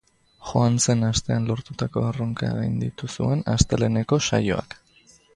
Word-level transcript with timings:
Joan 0.51 0.77
zen 0.85 1.03
astean 1.09 1.43
lortutako 1.49 2.03
errekorra 2.11 2.55
gainditu 2.61 3.09
zuen 3.17 3.43
asteleheneko 3.53 4.19
saioak. 4.31 4.75